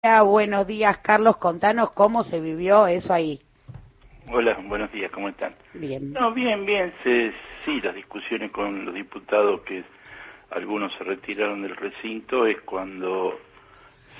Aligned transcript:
Buenos 0.00 0.64
días, 0.68 0.98
Carlos. 0.98 1.38
Contanos 1.38 1.90
cómo 1.90 2.22
se 2.22 2.40
vivió 2.40 2.86
eso 2.86 3.12
ahí. 3.12 3.40
Hola, 4.30 4.56
buenos 4.62 4.92
días, 4.92 5.10
¿cómo 5.10 5.28
están? 5.28 5.54
Bien. 5.74 6.12
No, 6.12 6.32
bien, 6.32 6.64
bien. 6.64 6.94
sí, 7.02 7.80
las 7.80 7.96
discusiones 7.96 8.52
con 8.52 8.84
los 8.84 8.94
diputados, 8.94 9.62
que 9.62 9.82
algunos 10.50 10.92
se 10.96 11.02
retiraron 11.02 11.62
del 11.62 11.74
recinto, 11.74 12.46
es 12.46 12.60
cuando 12.60 13.40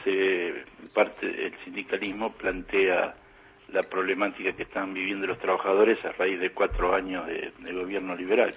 se 0.02 0.64
parte 0.92 1.46
el 1.46 1.54
sindicalismo 1.64 2.32
plantea 2.32 3.14
la 3.68 3.82
problemática 3.82 4.52
que 4.54 4.64
están 4.64 4.92
viviendo 4.92 5.28
los 5.28 5.38
trabajadores 5.38 6.04
a 6.04 6.10
raíz 6.10 6.40
de 6.40 6.50
cuatro 6.50 6.92
años 6.92 7.24
de, 7.26 7.72
gobierno 7.72 8.16
liberal. 8.16 8.52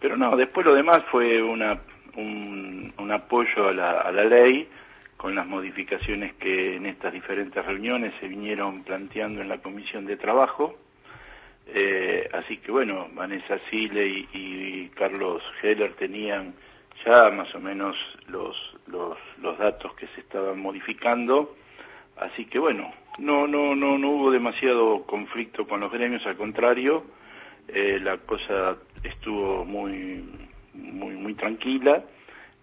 Pero 0.00 0.16
no, 0.16 0.36
después 0.36 0.66
lo 0.66 0.74
demás 0.74 1.04
fue 1.12 1.40
una, 1.40 1.78
un, 2.16 2.92
apoyo 3.12 3.68
a 3.68 3.72
la, 3.72 4.00
a 4.00 4.10
la 4.10 4.24
ley 4.24 4.68
con 5.24 5.34
las 5.34 5.46
modificaciones 5.46 6.34
que 6.34 6.76
en 6.76 6.84
estas 6.84 7.10
diferentes 7.10 7.64
reuniones 7.64 8.12
se 8.20 8.28
vinieron 8.28 8.82
planteando 8.84 9.40
en 9.40 9.48
la 9.48 9.56
Comisión 9.56 10.04
de 10.04 10.18
Trabajo. 10.18 10.76
Eh, 11.66 12.28
así 12.30 12.58
que 12.58 12.70
bueno, 12.70 13.08
Vanessa 13.14 13.58
Sile 13.70 14.06
y, 14.06 14.90
Carlos 14.94 15.42
Heller 15.62 15.94
tenían 15.94 16.52
ya 17.06 17.30
más 17.30 17.54
o 17.54 17.58
menos 17.58 17.96
los, 18.28 18.54
los, 18.86 19.16
los, 19.40 19.56
datos 19.56 19.94
que 19.94 20.08
se 20.08 20.20
estaban 20.20 20.60
modificando. 20.60 21.56
Así 22.18 22.44
que 22.44 22.58
bueno, 22.58 22.92
no, 23.18 23.46
no, 23.46 23.74
no, 23.74 23.96
no 23.96 24.10
hubo 24.10 24.30
demasiado 24.30 25.04
conflicto 25.04 25.66
con 25.66 25.80
los 25.80 25.90
gremios, 25.90 26.26
al 26.26 26.36
contrario, 26.36 27.02
eh, 27.68 27.98
la 27.98 28.18
cosa 28.18 28.76
estuvo 29.02 29.64
muy, 29.64 30.22
muy, 30.74 31.14
muy 31.14 31.32
tranquila 31.32 32.04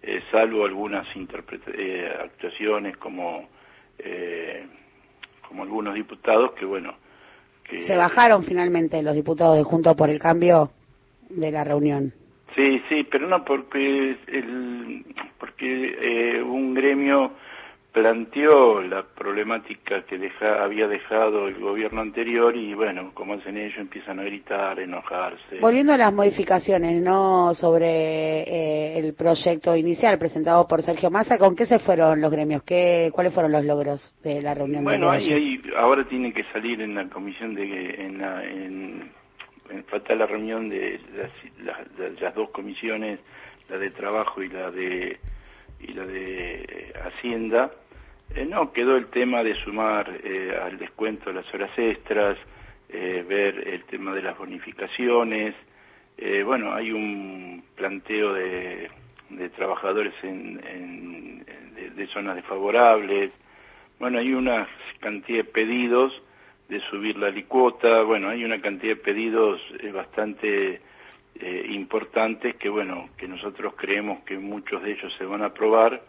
eh, 0.02 0.22
salvo 0.30 0.64
algunas 0.64 1.06
eh, 1.14 2.12
actuaciones 2.24 2.96
como 2.96 3.48
eh, 3.98 4.66
como 5.46 5.62
algunos 5.62 5.94
diputados 5.94 6.52
que 6.52 6.64
bueno 6.64 6.94
que 7.62 7.86
se 7.86 7.96
bajaron 7.96 8.42
finalmente 8.42 9.02
los 9.02 9.14
diputados 9.14 9.56
de 9.56 9.64
Juntos 9.64 9.94
por 9.96 10.10
el 10.10 10.18
Cambio 10.18 10.70
de 11.30 11.52
la 11.52 11.64
reunión. 11.64 12.12
Sí 12.56 12.82
sí 12.88 13.06
pero 13.10 13.28
no 13.28 13.44
porque 13.44 14.16
el 14.26 15.04
porque 15.38 16.42
un 16.44 16.74
gremio 16.74 17.32
planteó 17.92 18.80
la 18.80 19.02
problemática 19.02 20.02
que 20.04 20.16
deja, 20.16 20.64
había 20.64 20.88
dejado 20.88 21.46
el 21.48 21.60
gobierno 21.60 22.00
anterior 22.00 22.56
y 22.56 22.72
bueno, 22.72 23.12
como 23.12 23.34
hacen 23.34 23.58
ellos, 23.58 23.78
empiezan 23.78 24.18
a 24.18 24.24
gritar, 24.24 24.78
a 24.78 24.82
enojarse. 24.82 25.60
Volviendo 25.60 25.92
a 25.92 25.98
las 25.98 26.12
modificaciones, 26.12 27.02
¿no? 27.02 27.52
Sobre 27.54 28.40
eh, 28.42 28.98
el 28.98 29.14
proyecto 29.14 29.76
inicial 29.76 30.18
presentado 30.18 30.66
por 30.66 30.82
Sergio 30.82 31.10
Massa, 31.10 31.36
¿con 31.36 31.54
qué 31.54 31.66
se 31.66 31.78
fueron 31.78 32.20
los 32.20 32.32
gremios? 32.32 32.62
¿Qué, 32.62 33.10
¿Cuáles 33.12 33.34
fueron 33.34 33.52
los 33.52 33.64
logros 33.64 34.16
de 34.22 34.40
la 34.40 34.54
reunión? 34.54 34.84
Bueno, 34.84 35.10
ahí, 35.10 35.60
ahora 35.76 36.04
tiene 36.08 36.32
que 36.32 36.44
salir 36.52 36.80
en 36.80 36.94
la 36.94 37.08
comisión 37.08 37.54
de... 37.54 37.94
En 38.06 38.18
la, 38.18 38.44
en, 38.44 39.10
falta 39.88 40.14
la 40.14 40.26
reunión 40.26 40.68
de 40.68 41.00
las, 41.64 42.20
las 42.20 42.34
dos 42.34 42.50
comisiones, 42.50 43.20
la 43.70 43.78
de 43.78 43.90
trabajo 43.90 44.42
y 44.42 44.48
la 44.48 44.70
de 44.70 45.18
y 45.82 45.92
la 45.92 46.06
de 46.06 46.92
Hacienda, 47.04 47.70
eh, 48.34 48.46
no, 48.46 48.72
quedó 48.72 48.96
el 48.96 49.06
tema 49.06 49.42
de 49.42 49.54
sumar 49.56 50.10
eh, 50.24 50.56
al 50.62 50.78
descuento 50.78 51.30
de 51.30 51.34
las 51.42 51.54
horas 51.54 51.70
extras, 51.76 52.38
eh, 52.88 53.24
ver 53.28 53.68
el 53.68 53.84
tema 53.84 54.14
de 54.14 54.22
las 54.22 54.38
bonificaciones. 54.38 55.54
bueno, 56.44 56.72
hay 56.72 56.92
un 56.92 57.64
planteo 57.74 58.32
de, 58.32 58.88
trabajadores 59.56 60.14
en, 60.22 61.44
de, 61.96 62.06
zonas 62.08 62.36
desfavorables. 62.36 63.32
Bueno, 63.98 64.18
hay 64.18 64.32
una 64.32 64.68
cantidad 65.00 65.38
de 65.38 65.44
pedidos 65.44 66.12
de 66.68 66.80
subir 66.90 67.16
la 67.18 67.30
licuota. 67.30 68.02
Bueno, 68.02 68.28
hay 68.28 68.44
una 68.44 68.60
cantidad 68.60 68.94
de 68.94 69.02
pedidos 69.02 69.60
bastante 69.92 70.80
importantes 71.40 72.56
que, 72.56 72.68
bueno, 72.68 73.08
que 73.16 73.26
nosotros 73.26 73.74
creemos 73.76 74.22
que 74.24 74.38
muchos 74.38 74.82
de 74.82 74.92
ellos 74.92 75.12
se 75.18 75.24
van 75.24 75.42
a 75.42 75.46
aprobar. 75.46 76.02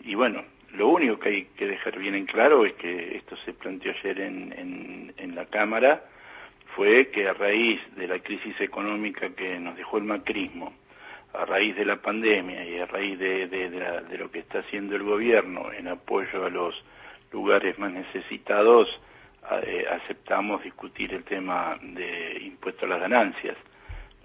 Y 0.00 0.14
bueno, 0.14 0.44
lo 0.76 0.88
único 0.88 1.18
que 1.18 1.28
hay 1.28 1.44
que 1.56 1.66
dejar 1.66 1.98
bien 1.98 2.14
en 2.14 2.26
claro 2.26 2.66
es 2.66 2.74
que 2.74 3.16
esto 3.16 3.36
se 3.44 3.54
planteó 3.54 3.92
ayer 3.92 4.20
en, 4.20 5.14
en, 5.16 5.34
la 5.34 5.46
Cámara, 5.46 6.02
fue 6.74 7.08
que 7.08 7.28
a 7.28 7.34
raíz 7.34 7.78
de 7.94 8.08
la 8.08 8.18
crisis 8.20 8.58
económica 8.60 9.28
que 9.30 9.58
nos 9.58 9.76
dejó 9.76 9.98
el 9.98 10.04
macrismo, 10.04 10.72
a 11.34 11.44
raíz 11.44 11.76
de 11.76 11.84
la 11.84 11.96
pandemia 11.96 12.64
y 12.64 12.78
a 12.78 12.86
raíz 12.86 13.18
de, 13.18 13.48
de, 13.48 14.18
lo 14.18 14.30
que 14.30 14.38
está 14.38 14.60
haciendo 14.60 14.96
el 14.96 15.02
gobierno 15.02 15.70
en 15.72 15.88
apoyo 15.88 16.46
a 16.46 16.50
los 16.50 16.74
lugares 17.32 17.78
más 17.78 17.92
necesitados, 17.92 18.88
eh, 19.62 19.86
aceptamos 19.90 20.62
discutir 20.62 21.12
el 21.12 21.24
tema 21.24 21.78
de 21.82 22.38
impuesto 22.42 22.86
a 22.86 22.88
las 22.88 23.00
ganancias. 23.00 23.56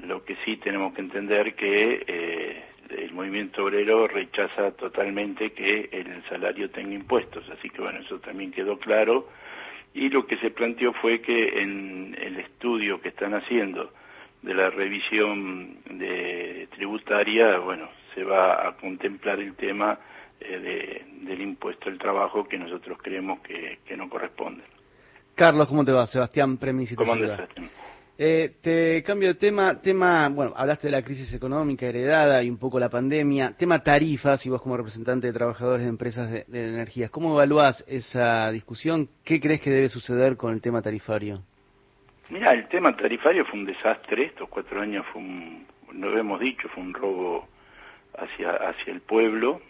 Lo 0.05 0.23
que 0.23 0.35
sí 0.45 0.57
tenemos 0.57 0.93
que 0.93 1.01
entender 1.01 1.55
que 1.55 2.03
eh, 2.07 2.63
el 2.89 3.13
movimiento 3.13 3.63
obrero 3.63 4.07
rechaza 4.07 4.71
totalmente 4.71 5.51
que 5.51 5.89
el 5.91 6.23
salario 6.27 6.69
tenga 6.69 6.93
impuestos, 6.93 7.47
así 7.49 7.69
que 7.69 7.81
bueno, 7.81 7.99
eso 7.99 8.19
también 8.19 8.51
quedó 8.51 8.77
claro. 8.77 9.29
Y 9.93 10.09
lo 10.09 10.25
que 10.25 10.37
se 10.37 10.51
planteó 10.51 10.93
fue 10.93 11.21
que 11.21 11.61
en 11.61 12.15
el 12.19 12.37
estudio 12.37 13.01
que 13.01 13.09
están 13.09 13.33
haciendo 13.33 13.91
de 14.41 14.53
la 14.53 14.69
revisión 14.69 15.77
de 15.85 16.67
tributaria, 16.71 17.57
bueno, 17.59 17.89
se 18.15 18.23
va 18.23 18.67
a 18.67 18.75
contemplar 18.77 19.39
el 19.39 19.55
tema 19.55 19.99
eh, 20.39 21.05
del 21.21 21.41
impuesto 21.41 21.89
al 21.89 21.97
trabajo 21.97 22.47
que 22.47 22.57
nosotros 22.57 22.97
creemos 23.01 23.41
que, 23.41 23.77
no 23.95 24.09
corresponde. 24.09 24.63
Carlos, 25.35 25.67
¿cómo 25.67 25.83
te 25.85 25.91
va? 25.91 26.07
Sebastián 26.07 26.57
Premisi. 26.57 26.95
¿Cómo 26.95 27.15
eh, 28.17 28.57
te 28.61 29.01
cambio 29.03 29.29
de 29.29 29.35
tema, 29.35 29.81
tema, 29.81 30.29
bueno, 30.29 30.53
hablaste 30.55 30.87
de 30.87 30.91
la 30.91 31.01
crisis 31.01 31.33
económica 31.33 31.87
heredada 31.87 32.43
y 32.43 32.49
un 32.49 32.57
poco 32.57 32.79
la 32.79 32.89
pandemia, 32.89 33.53
tema 33.57 33.81
tarifas 33.81 34.45
y 34.45 34.49
vos 34.49 34.61
como 34.61 34.77
representante 34.77 35.27
de 35.27 35.33
trabajadores 35.33 35.83
de 35.83 35.89
empresas 35.89 36.29
de, 36.29 36.45
energías, 36.47 37.09
¿cómo 37.09 37.33
evaluás 37.33 37.83
esa 37.87 38.51
discusión? 38.51 39.09
¿Qué 39.23 39.39
crees 39.39 39.61
que 39.61 39.71
debe 39.71 39.89
suceder 39.89 40.37
con 40.37 40.53
el 40.53 40.61
tema 40.61 40.81
tarifario? 40.81 41.41
Mira, 42.29 42.51
el 42.51 42.67
tema 42.67 42.95
tarifario 42.95 43.45
fue 43.45 43.59
un 43.59 43.65
desastre, 43.65 44.25
estos 44.25 44.47
cuatro 44.49 44.81
años 44.81 45.05
fue 45.11 45.21
un, 45.21 45.65
lo 45.93 46.17
hemos 46.17 46.39
dicho, 46.39 46.69
fue 46.69 46.83
un 46.83 46.93
robo 46.93 47.47
hacia, 48.17 48.51
hacia 48.51 48.93
el 48.93 49.01
pueblo, 49.01 49.61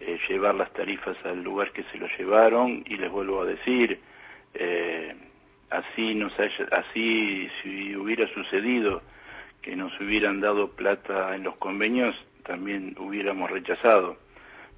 eh, 0.00 0.18
llevar 0.28 0.54
las 0.54 0.72
tarifas 0.72 1.16
al 1.24 1.42
lugar 1.42 1.72
que 1.72 1.84
se 1.84 1.98
lo 1.98 2.06
llevaron 2.18 2.82
y 2.86 2.96
les 2.96 3.10
vuelvo 3.10 3.42
a 3.42 3.46
decir, 3.46 3.98
eh, 4.54 5.14
así 5.72 6.14
nos 6.14 6.32
así 6.70 7.48
si 7.62 7.96
hubiera 7.96 8.26
sucedido 8.34 9.02
que 9.62 9.76
nos 9.76 9.92
hubieran 10.00 10.40
dado 10.40 10.70
plata 10.72 11.34
en 11.34 11.44
los 11.44 11.56
convenios 11.56 12.14
también 12.44 12.96
hubiéramos 12.98 13.50
rechazado. 13.50 14.16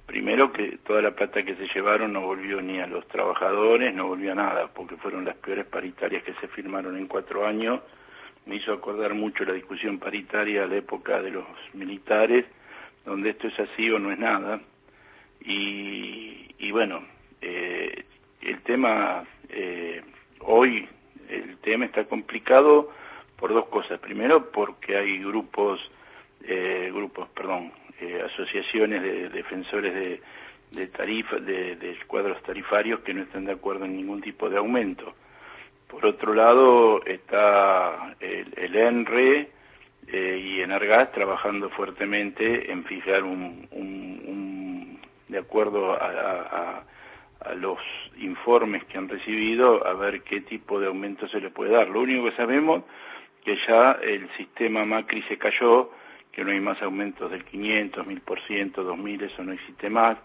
Primero 0.05 0.53
que 0.53 0.77
toda 0.85 1.01
la 1.01 1.15
plata 1.15 1.43
que 1.43 1.55
se 1.55 1.67
llevaron 1.73 2.13
no 2.13 2.21
volvió 2.21 2.61
ni 2.61 2.79
a 2.79 2.85
los 2.85 3.07
trabajadores 3.07 3.93
no 3.93 4.07
volvió 4.07 4.33
a 4.33 4.35
nada 4.35 4.67
porque 4.67 4.97
fueron 4.97 5.25
las 5.25 5.35
peores 5.37 5.65
paritarias 5.65 6.23
que 6.23 6.33
se 6.35 6.47
firmaron 6.49 6.95
en 6.95 7.07
cuatro 7.07 7.45
años. 7.45 7.81
Me 8.45 8.57
hizo 8.57 8.71
acordar 8.71 9.15
mucho 9.15 9.43
la 9.43 9.53
discusión 9.53 9.97
paritaria 9.97 10.63
a 10.63 10.67
la 10.67 10.75
época 10.75 11.21
de 11.21 11.31
los 11.31 11.45
militares 11.73 12.45
donde 13.03 13.31
esto 13.31 13.47
es 13.47 13.59
así 13.59 13.89
o 13.89 13.97
no 13.97 14.11
es 14.11 14.19
nada. 14.19 14.61
Y, 15.41 16.53
y 16.59 16.71
bueno 16.71 17.03
eh, 17.41 18.05
el 18.41 18.61
tema 18.61 19.23
eh, 19.49 20.01
hoy 20.45 20.87
el 21.29 21.57
tema 21.57 21.85
está 21.85 22.05
complicado 22.05 22.91
por 23.37 23.53
dos 23.53 23.67
cosas. 23.67 23.99
Primero, 23.99 24.51
porque 24.51 24.97
hay 24.97 25.19
grupos, 25.19 25.79
eh, 26.43 26.91
grupos, 26.93 27.29
perdón, 27.29 27.71
eh, 27.99 28.21
asociaciones 28.25 29.01
de 29.01 29.29
defensores 29.29 29.93
de, 29.93 30.21
de 30.71 30.87
tarifas, 30.87 31.45
de, 31.45 31.97
cuadros 32.07 32.41
tarifarios 32.43 33.01
que 33.01 33.13
no 33.13 33.23
están 33.23 33.45
de 33.45 33.53
acuerdo 33.53 33.85
en 33.85 33.95
ningún 33.95 34.21
tipo 34.21 34.49
de 34.49 34.57
aumento. 34.57 35.13
Por 35.87 36.05
otro 36.05 36.33
lado, 36.33 37.03
está 37.05 38.15
el, 38.19 38.53
el 38.57 38.75
ENRE 38.75 39.49
eh, 40.07 40.41
y 40.43 40.61
Enargas 40.61 41.11
trabajando 41.11 41.69
fuertemente 41.69 42.71
en 42.71 42.83
fijar 42.85 43.23
un, 43.23 43.67
un, 43.71 44.99
de 45.27 45.37
acuerdo 45.37 45.93
a 45.93 45.97
a 45.97 46.83
los 47.55 47.79
informes 48.17 48.83
que 48.85 48.97
han 48.97 49.07
recibido 49.07 49.85
a 49.85 49.93
ver 49.93 50.21
qué 50.23 50.41
tipo 50.41 50.79
de 50.79 50.87
aumento 50.87 51.27
se 51.27 51.39
le 51.39 51.49
puede 51.49 51.71
dar. 51.71 51.89
Lo 51.89 52.01
único 52.01 52.25
que 52.25 52.35
sabemos 52.35 52.83
que 53.43 53.57
ya 53.67 53.99
el 54.01 54.27
sistema 54.37 54.85
Macri 54.85 55.21
se 55.23 55.37
cayó, 55.37 55.91
que 56.31 56.43
no 56.43 56.51
hay 56.51 56.59
más 56.59 56.81
aumentos 56.81 57.29
del 57.29 57.45
500, 57.45 58.05
1000%, 58.05 58.71
2000, 58.73 59.23
eso 59.23 59.43
no 59.43 59.53
existe 59.53 59.89
más. 59.89 60.17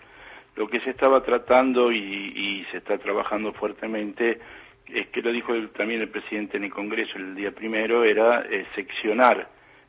Lo 0.57 0.69
que 0.69 0.81
se 0.81 0.91
estaba 0.91 1.23
tratando 1.23 1.93
y, 1.93 2.67
se 2.71 2.79
está 2.79 2.99
trabajando 2.99 3.53
fuertemente 3.53 4.41
es 4.87 5.09
que 5.09 5.23
lo 5.23 5.31
dijo 5.31 5.53
también 5.69 6.01
el 6.01 6.09
presidente 6.09 6.57
en 6.57 6.65
el 6.65 6.73
Congreso 6.73 7.17
el 7.17 7.35
día 7.35 7.53
primero, 7.53 8.03
era 8.03 8.43
eh, 8.43 8.67
seccionar 8.75 9.49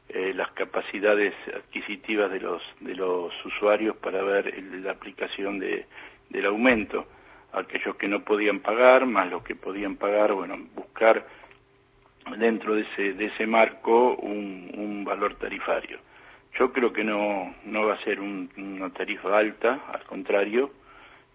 eh, 0.09 0.33
las 0.35 0.51
capacidades 0.51 1.33
adquisitivas 1.55 2.31
de 2.31 2.39
los, 2.39 2.61
de 2.81 2.95
los 2.95 3.33
usuarios 3.45 3.95
para 3.97 4.21
ver 4.21 4.53
la 4.83 4.91
aplicación 4.91 5.57
de, 5.57 5.85
del 6.31 6.45
aumento. 6.45 7.07
aquellos 7.53 7.95
que 7.97 8.07
no 8.07 8.23
podían 8.23 8.59
pagar, 8.59 9.05
más 9.05 9.29
los 9.29 9.43
que 9.43 9.55
podían 9.55 9.97
pagar, 9.97 10.33
bueno, 10.33 10.57
buscar 10.73 11.25
dentro 12.37 12.75
de 12.75 12.81
ese, 12.83 13.13
de 13.13 13.25
ese 13.25 13.45
marco 13.45 14.15
un, 14.15 14.71
un 14.77 15.03
valor 15.03 15.35
tarifario. 15.35 15.99
Yo 16.57 16.71
creo 16.71 16.91
que 16.93 17.03
no, 17.03 17.53
no 17.65 17.85
va 17.87 17.95
a 17.95 18.03
ser 18.03 18.19
una 18.19 18.89
tarifa 18.91 19.37
alta, 19.37 19.85
al 19.91 20.03
contrario, 20.03 20.71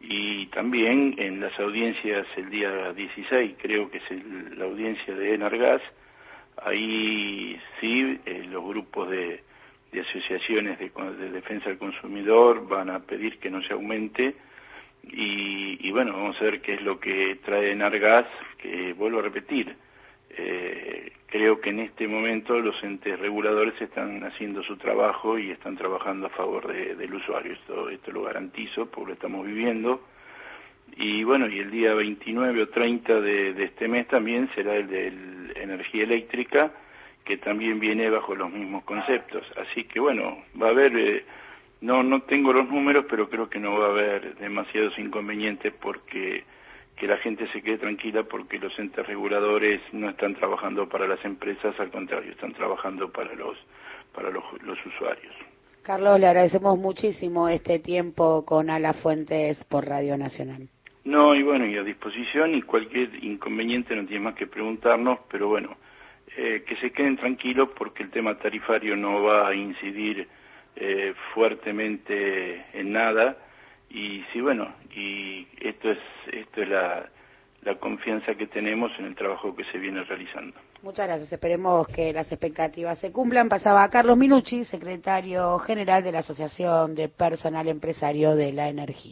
y 0.01 0.47
también 0.47 1.15
en 1.19 1.41
las 1.41 1.59
audiencias 1.59 2.27
el 2.37 2.51
día 2.51 2.93
16, 2.93 3.57
creo 3.61 3.91
que 3.91 3.99
es 3.99 4.57
la 4.57 4.67
audiencia 4.67 5.15
de 5.15 5.35
Enargas, 5.35 5.83
ahí 6.63 7.59
sí 7.81 8.21
eh, 8.27 8.47
los 8.51 8.65
grupos 8.65 9.11
de, 9.11 9.43
de 9.93 10.01
asociaciones 10.01 10.79
de, 10.79 10.91
de, 10.91 11.31
defensa 11.31 11.69
del 11.69 11.79
consumidor 11.79 12.67
van 12.69 12.91
a 12.91 13.01
pedir 13.01 13.39
que 13.39 13.51
no 13.51 13.63
se 13.63 13.73
aumente 13.73 14.35
y, 15.07 15.87
y, 15.87 15.91
bueno, 15.93 16.13
vamos 16.13 16.37
a 16.41 16.45
ver 16.45 16.61
qué 16.61 16.75
es 16.75 16.83
lo 16.83 16.99
que 16.99 17.39
trae 17.45 17.73
Enargas, 17.73 18.27
que 18.59 18.93
vuelvo 18.93 19.21
a 19.21 19.23
repetir, 19.23 19.75
eh, 20.31 21.13
creo 21.27 21.61
que 21.61 21.71
en 21.71 21.81
este 21.81 22.07
momento 22.07 22.59
los 22.61 22.83
entes 22.83 23.19
reguladores 23.19 23.81
están 23.81 24.23
haciendo 24.25 24.63
su 24.63 24.77
trabajo 24.77 25.39
y 25.39 25.51
están 25.51 25.77
trabajando 25.77 26.27
a 26.27 26.31
favor 26.31 26.67
del 26.73 27.15
usuario. 27.15 27.53
Esto, 27.53 27.89
esto 27.89 28.13
lo 28.13 28.23
garantizo 28.23 28.87
porque 28.87 29.09
lo 29.09 29.15
estamos 29.15 29.47
viviendo. 29.47 30.03
Y 30.97 31.25
bueno, 31.25 31.49
y 31.49 31.59
el 31.59 31.71
día 31.71 31.95
29 31.95 32.63
o 32.63 32.69
30 32.69 33.21
de, 33.21 33.65
este 33.65 33.89
mes 33.89 34.07
también 34.09 34.49
será 34.55 34.77
el 34.77 34.89
de 34.89 35.13
energía 35.57 36.05
eléctrica, 36.05 36.71
que 37.25 37.39
también 37.39 37.81
viene 37.81 38.09
bajo 38.09 38.35
los 38.35 38.51
mismos 38.51 38.85
conceptos. 38.85 39.45
Así 39.57 39.85
que 39.85 40.01
bueno, 40.01 40.45
va 40.61 40.69
a 40.69 40.71
haber, 40.71 40.97
eh, 40.97 41.25
no, 41.81 42.03
no 42.03 42.23
tengo 42.23 42.53
los 42.53 42.69
números, 42.69 43.07
pero 43.09 43.29
creo 43.29 43.49
que 43.49 43.59
no 43.59 43.79
va 43.79 43.87
a 43.87 43.91
haber 43.91 44.37
demasiados 44.37 44.99
inconvenientes 44.99 45.73
porque 45.81 46.45
que 46.97 47.07
la 47.07 47.19
gente 47.19 47.47
se 47.53 47.61
quede 47.61 47.77
tranquila 47.79 48.23
porque 48.23 48.59
los 48.59 48.77
entes 48.79 49.07
reguladores 49.07 49.83
no 49.93 50.09
están 50.09 50.35
trabajando 50.35 50.89
para 50.89 51.07
las 51.07 51.23
empresas, 51.25 51.79
al 51.79 51.91
contrario, 51.91 52.33
están 52.33 52.55
trabajando 52.55 53.13
para 53.13 53.35
los 53.35 53.57
para 54.15 54.31
los, 54.31 54.43
los 54.63 54.79
usuarios. 54.87 55.35
Carlos, 55.83 56.19
le 56.19 56.27
agradecemos 56.27 56.79
muchísimo 56.79 57.49
este 57.49 57.79
tiempo 57.79 58.45
con 58.47 58.71
Ala 58.71 58.95
Fuentes 58.95 59.63
por 59.65 59.87
Radio 59.87 60.17
Nacional. 60.17 60.69
No, 61.05 61.35
y 61.35 61.43
bueno, 61.43 61.67
y 61.67 61.77
a 61.77 61.85
disposición 61.85 62.55
y 62.55 62.63
cualquier 62.63 63.23
inconveniente 63.23 63.95
no 63.95 64.07
tiene 64.07 64.25
más 64.25 64.35
que 64.35 64.49
preguntarnos, 64.49 65.21
pero 65.31 65.49
bueno, 65.49 65.77
eh, 66.37 66.65
que 66.67 66.77
se 66.77 66.91
queden 66.91 67.17
tranquilos 67.17 67.69
porque 67.79 68.03
el 68.03 68.11
tema 68.11 68.37
tarifario 68.37 68.97
no 68.97 69.23
va 69.23 69.47
a 69.47 69.55
incidir 69.55 70.27
eh, 70.77 71.15
fuertemente 71.35 72.65
en 72.73 72.93
nada 72.93 73.37
y 73.91 74.23
sí, 74.33 74.41
bueno, 74.41 74.75
y 74.95 75.47
esto 75.61 75.91
es, 75.91 75.99
esto 76.33 76.63
es 76.63 76.69
la, 76.69 77.09
la 77.63 77.75
confianza 77.77 78.35
que 78.35 78.47
tenemos 78.47 78.91
en 78.99 79.07
el 79.07 79.15
trabajo 79.15 79.55
que 79.55 79.65
se 79.65 79.79
viene 79.79 80.03
realizando. 80.05 80.55
Muchas 80.83 81.07
gracias. 81.07 81.33
Esperemos 81.33 81.89
que 81.89 82.13
las 82.13 82.31
expectativas 82.31 82.99
se 82.99 83.11
cumplan. 83.11 83.49
Pasaba 83.49 83.89
Carlos 83.89 84.17
Minucci, 84.17 84.65
secretario 84.65 85.59
general 85.59 86.05
de 86.05 86.13
la 86.13 86.19
Asociación 86.21 86.95
de 86.95 87.09
Personal 87.09 87.67
Empresario 87.69 88.37
de 88.37 88.53
la 88.53 88.69
Energía. 88.69 89.05